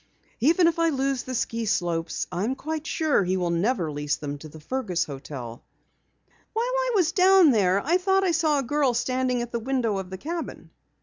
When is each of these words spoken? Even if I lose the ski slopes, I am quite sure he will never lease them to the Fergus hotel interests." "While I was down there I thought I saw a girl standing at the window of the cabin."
Even 0.39 0.65
if 0.65 0.79
I 0.79 0.89
lose 0.89 1.21
the 1.21 1.35
ski 1.35 1.63
slopes, 1.67 2.25
I 2.31 2.43
am 2.43 2.55
quite 2.55 2.87
sure 2.87 3.23
he 3.23 3.37
will 3.37 3.51
never 3.51 3.91
lease 3.91 4.15
them 4.15 4.39
to 4.39 4.49
the 4.49 4.59
Fergus 4.59 5.03
hotel 5.05 5.61
interests." 6.23 6.45
"While 6.53 6.65
I 6.65 6.91
was 6.95 7.11
down 7.11 7.51
there 7.51 7.85
I 7.85 7.97
thought 7.99 8.23
I 8.23 8.31
saw 8.31 8.57
a 8.57 8.63
girl 8.63 8.95
standing 8.95 9.43
at 9.43 9.51
the 9.51 9.59
window 9.59 9.99
of 9.99 10.09
the 10.09 10.17
cabin." 10.17 10.71